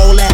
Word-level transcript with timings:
When 0.00 0.29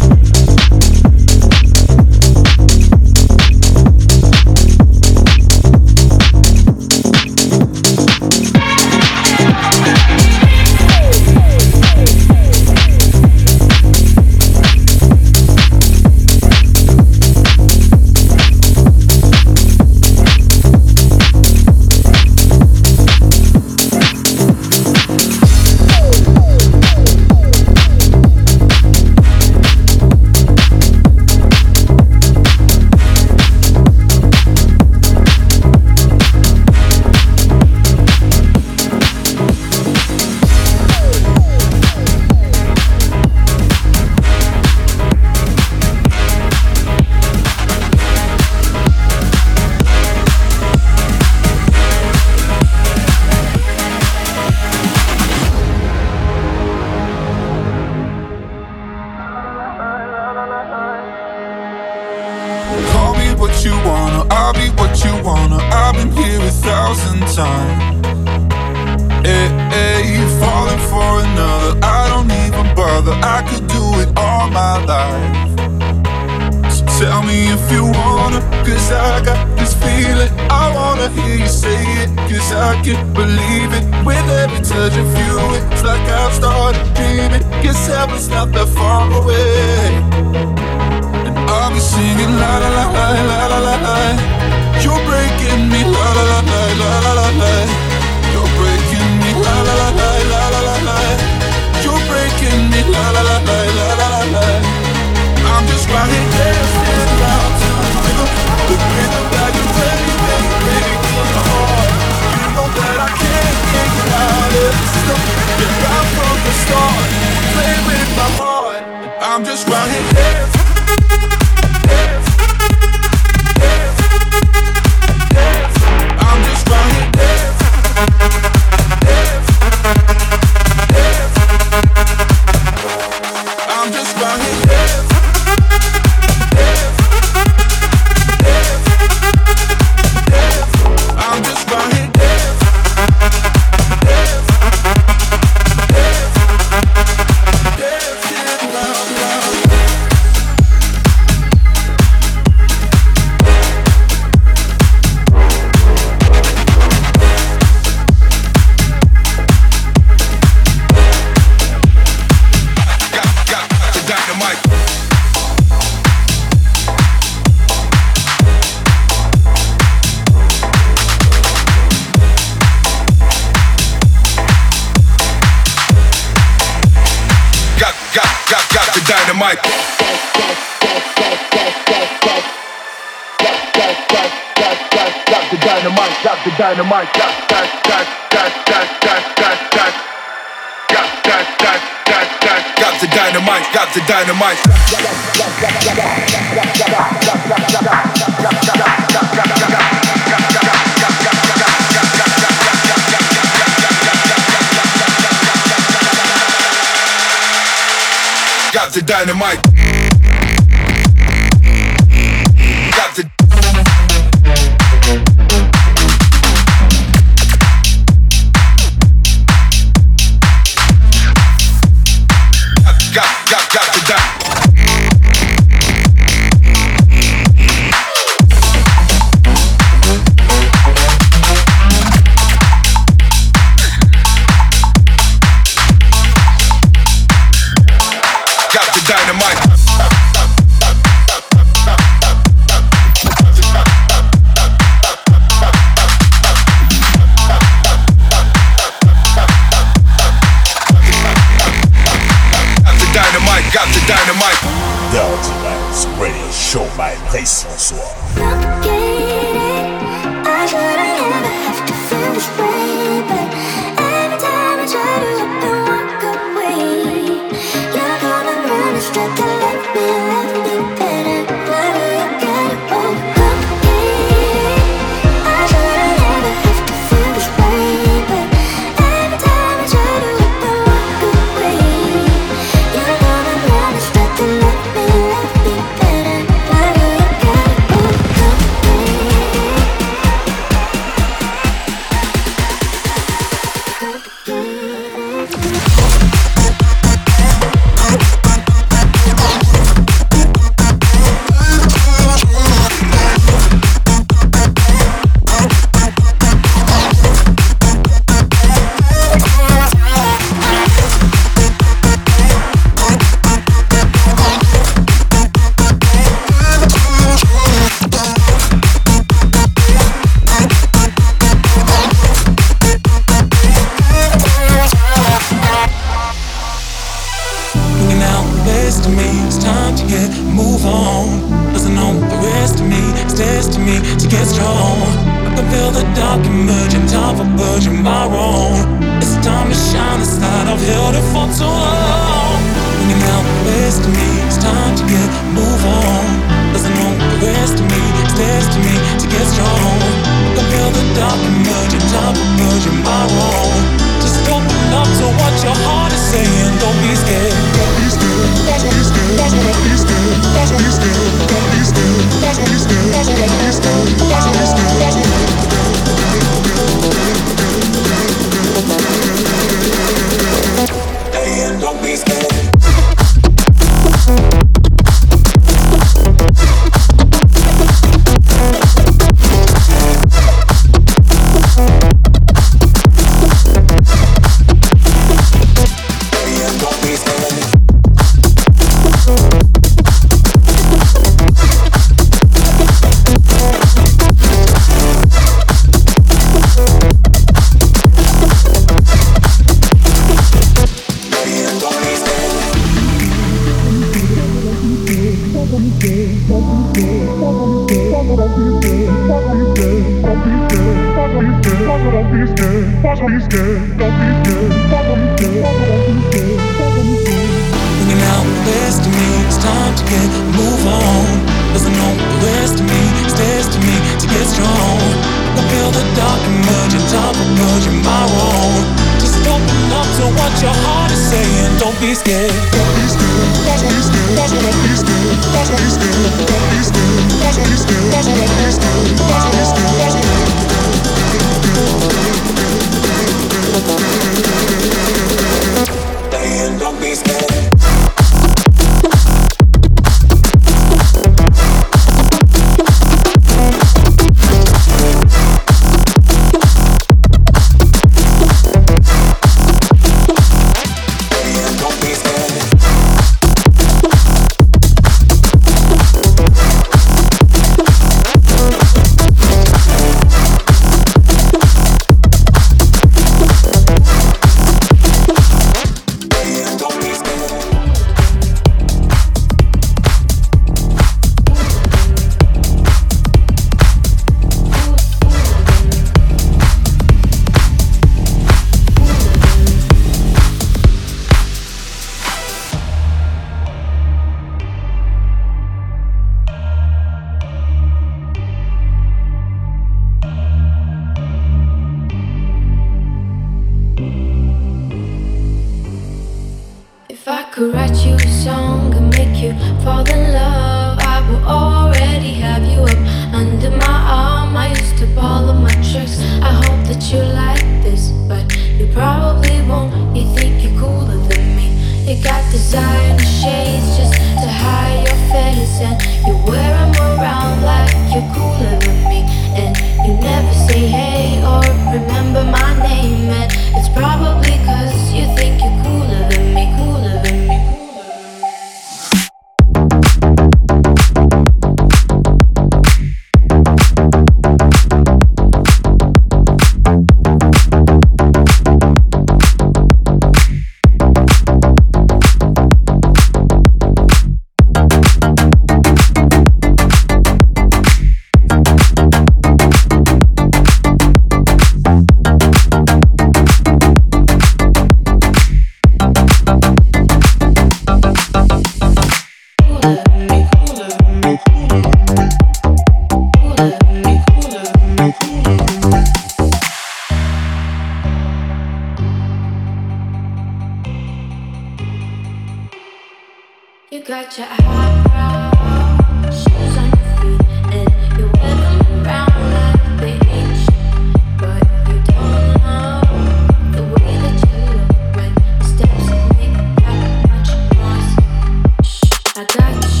I 599.41 599.45
got 599.45 599.95
you. 599.95 600.00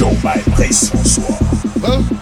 show 0.00 0.10
my 0.24 0.38
face 0.56 0.88
Place 0.88 0.88
Bonsoir. 0.88 1.36
Huh? 1.82 2.19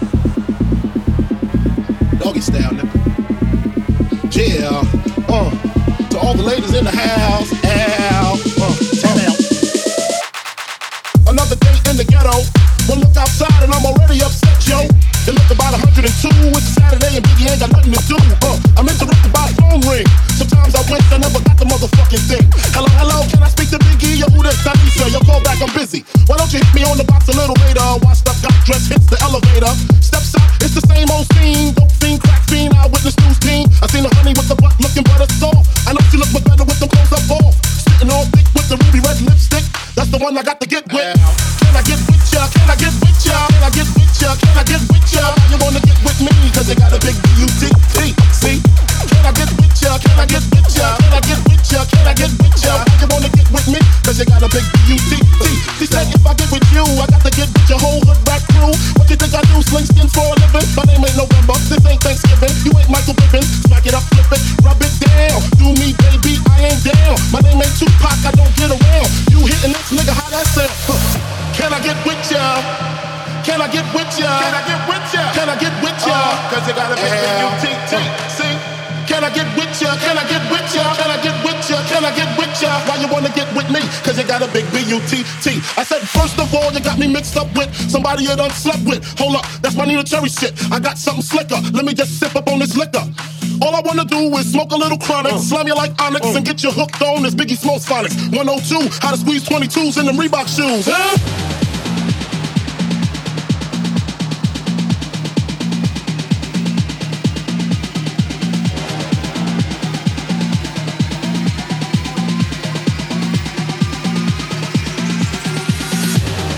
smoke 94.69 94.81
a 94.81 94.83
little 94.83 94.97
chronic, 94.97 95.33
mm. 95.33 95.39
slam 95.39 95.67
you 95.67 95.75
like 95.75 95.91
onyx, 96.01 96.25
mm. 96.25 96.35
and 96.35 96.45
get 96.45 96.63
you 96.63 96.71
hooked 96.71 97.01
on 97.01 97.23
this 97.23 97.35
Biggie 97.35 97.57
Smalls 97.57 97.85
Phonics. 97.85 98.15
102, 98.35 98.89
how 99.01 99.11
to 99.11 99.17
squeeze 99.17 99.43
22s 99.47 99.99
in 99.99 100.05
them 100.05 100.15
Reebok 100.15 100.47
shoes. 100.47 100.85
Huh? 100.87 101.17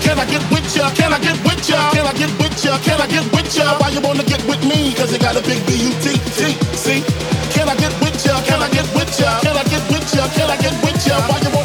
Can 0.02 0.18
I 0.18 0.26
get 0.26 0.42
with 0.50 0.76
ya? 0.76 0.90
Can 0.94 1.12
I 1.12 1.18
get 1.18 2.30
with 2.38 2.64
ya? 2.64 2.78
Can 2.78 3.00
I 3.00 3.06
get 3.06 3.32
with 3.32 3.56
ya? 3.56 3.78
Why 3.78 3.88
you 3.90 4.00
wanna 4.00 4.24
get 4.24 4.44
with 4.46 4.62
me? 4.64 4.94
Cause 4.94 5.12
you 5.12 5.18
got 5.18 5.36
a 5.36 5.42
big 5.42 5.64
butt. 5.64 6.02
See. 6.76 7.11
Can 8.62 8.70
I 8.70 8.74
get 8.74 8.94
with 8.94 9.18
ya? 9.18 9.40
Can 9.40 9.56
I 9.56 9.64
get 9.64 9.82
with 9.90 10.14
ya? 10.14 10.28
Can 10.28 10.48
I 10.48 10.56
get 10.56 10.84
with 10.84 11.04
ya? 11.04 11.18
Why 11.26 11.40
you 11.42 11.50
want 11.50 11.61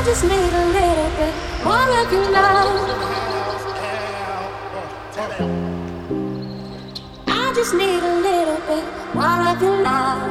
I 0.00 0.02
just 0.02 0.24
need 0.24 0.30
a 0.32 0.64
little 0.64 1.10
bit 1.18 1.34
more 1.62 1.90
of 2.00 2.10
your 2.10 2.30
love. 2.30 2.88
I 7.28 7.52
just 7.54 7.74
need 7.74 8.02
a 8.02 8.14
little 8.26 8.60
bit 8.66 8.84
more 9.14 9.48
of 9.50 9.60
your 9.60 9.82
love. 9.82 10.22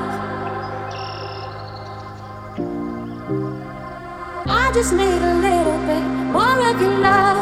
I 4.48 4.72
just 4.74 4.92
need 4.92 5.22
a 5.22 5.36
little 5.36 5.80
bit 5.86 6.04
more 6.34 6.60
of 6.70 6.82
your 6.82 6.98
love. 7.06 7.38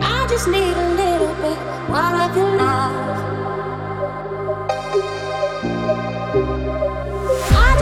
I 0.00 0.26
just 0.30 0.46
need 0.46 0.76
a 0.76 0.88
little 0.94 1.34
bit 1.42 1.58
more 1.88 2.22
of 2.22 2.36
your 2.36 2.56
love. 2.56 3.03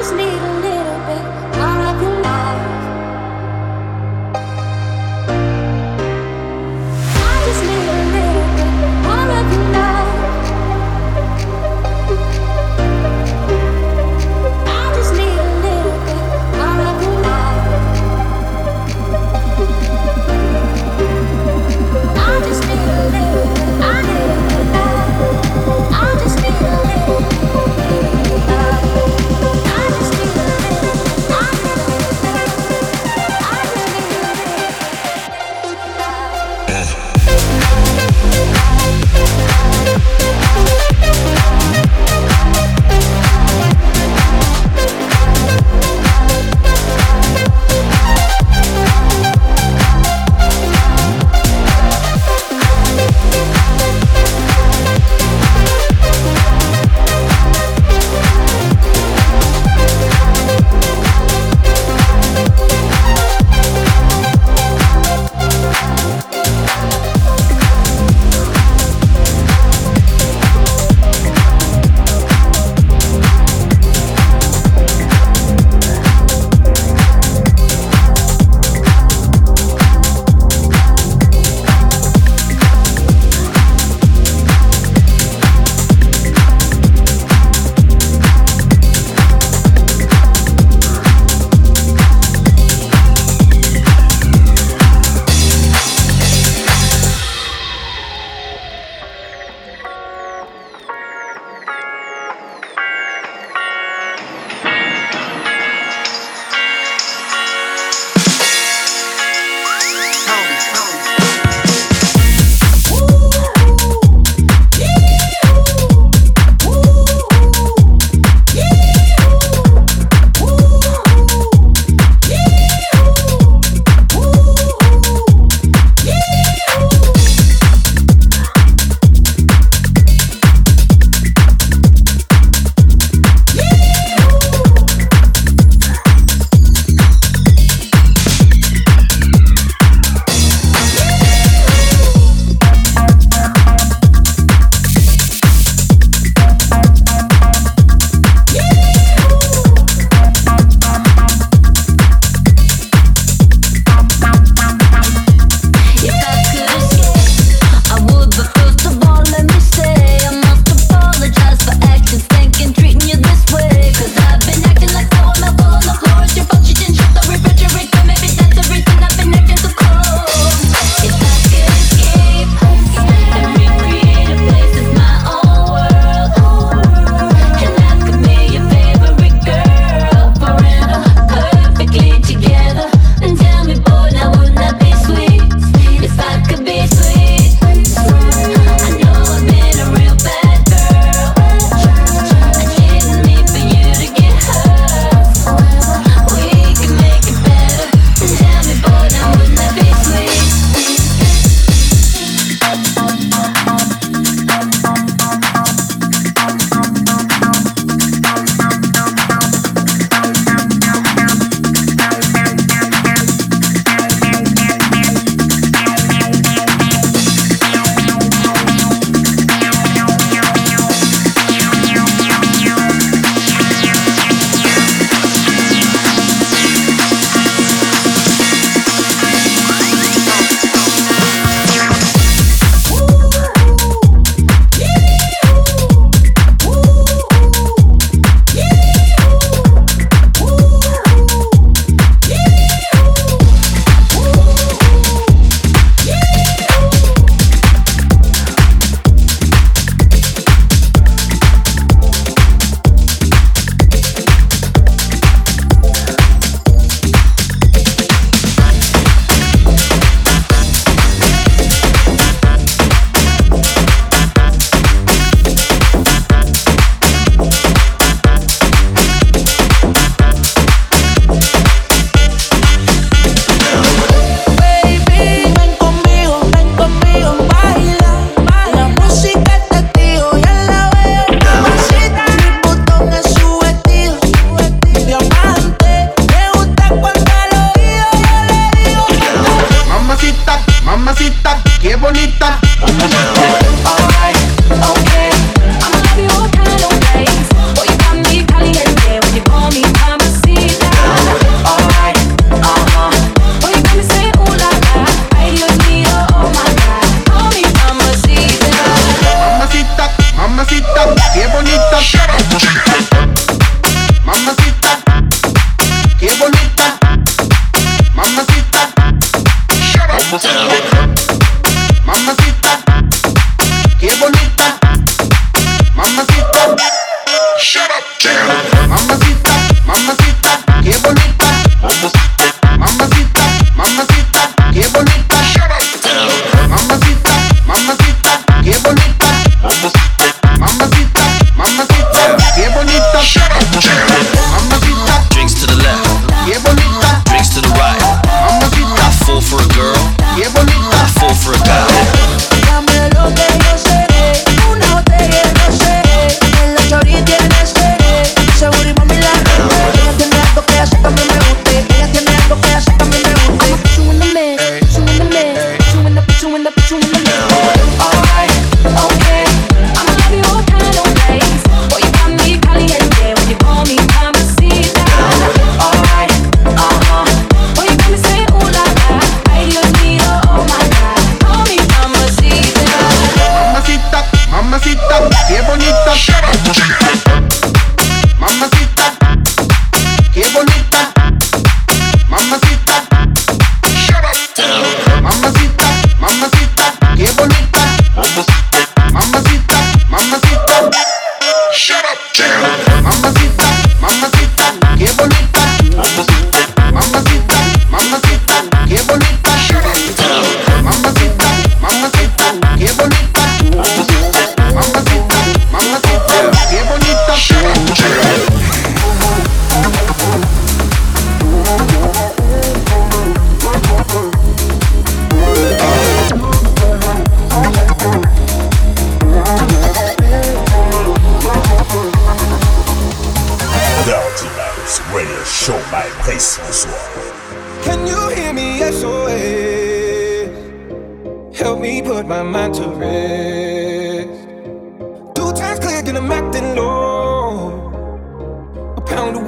just 0.00 0.14
need 0.14 0.39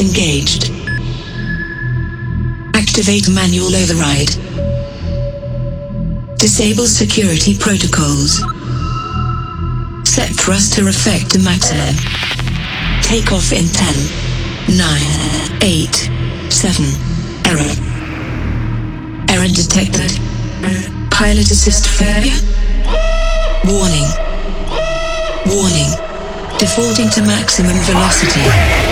Engaged. 0.00 0.70
Activate 2.74 3.28
manual 3.28 3.74
override. 3.76 4.30
Disable 6.36 6.86
security 6.86 7.56
protocols. 7.56 8.42
Set 10.04 10.30
thruster 10.34 10.88
effect 10.88 11.30
to 11.30 11.38
maximum. 11.38 11.94
Take 13.02 13.30
off 13.30 13.52
in 13.52 13.68
10, 13.68 14.76
9, 14.76 15.62
8, 15.62 16.10
7. 16.50 16.84
Error. 17.46 17.74
Error 19.30 19.48
detected. 19.48 20.10
Pilot 21.10 21.50
assist 21.50 21.86
failure. 21.86 22.40
Warning. 23.64 24.10
Warning. 25.46 25.90
Defaulting 26.58 27.10
to 27.10 27.22
maximum 27.22 27.76
velocity. 27.84 28.83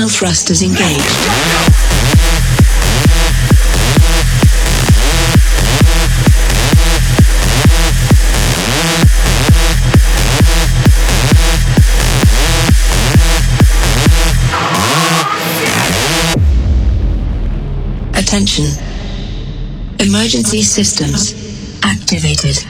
External 0.00 0.18
thrusters 0.18 0.62
engaged. 0.62 0.80
Attention. 18.16 18.64
Emergency 19.98 20.62
systems 20.62 21.34
activated. 21.82 22.69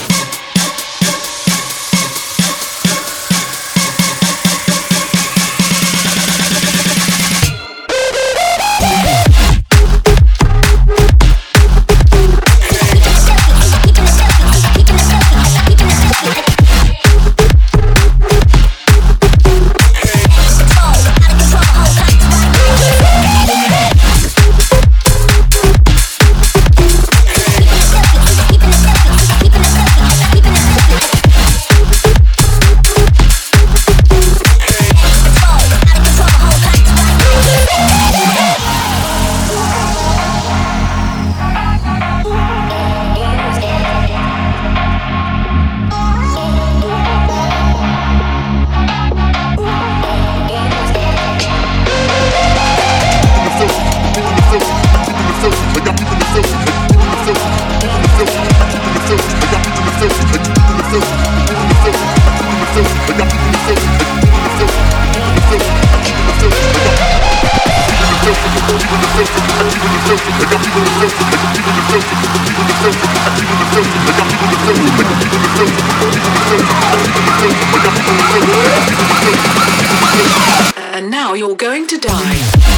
to 81.87 81.97
die. 81.97 82.70